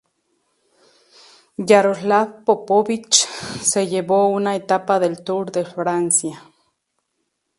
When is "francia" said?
5.63-6.41